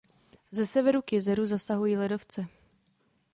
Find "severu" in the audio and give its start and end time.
0.65-1.01